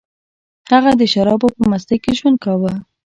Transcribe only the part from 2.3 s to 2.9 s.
کاوه